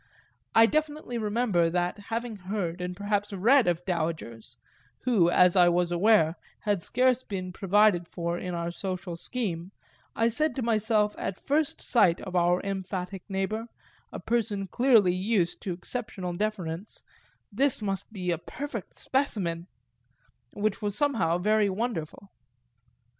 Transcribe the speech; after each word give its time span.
I 0.55 0.65
definitely 0.65 1.19
remember 1.19 1.69
that, 1.69 1.99
having 2.09 2.35
heard 2.37 2.81
and 2.81 2.97
perhaps 2.97 3.31
read 3.31 3.67
of 3.67 3.85
dowagers, 3.85 4.57
who, 5.03 5.29
as 5.29 5.55
I 5.55 5.69
was 5.69 5.91
aware, 5.91 6.33
had 6.61 6.81
scarce 6.81 7.21
been 7.23 7.53
provided 7.53 8.07
for 8.07 8.35
in 8.35 8.55
our 8.55 8.71
social 8.71 9.15
scheme, 9.15 9.71
I 10.15 10.29
said 10.29 10.55
to 10.55 10.63
myself 10.63 11.13
at 11.19 11.39
first 11.39 11.81
sight 11.81 12.19
of 12.21 12.35
our 12.35 12.61
emphatic 12.63 13.21
neighbour, 13.29 13.67
a 14.11 14.19
person 14.19 14.65
clearly 14.65 15.13
used 15.13 15.61
to 15.61 15.73
exceptional 15.73 16.33
deference, 16.33 17.03
"This 17.51 17.79
must 17.79 18.11
be 18.11 18.31
a 18.31 18.39
perfect 18.39 18.97
specimen;" 18.97 19.67
which 20.53 20.81
was 20.81 20.97
somehow 20.97 21.37
very 21.37 21.69
wonderful. 21.69 22.31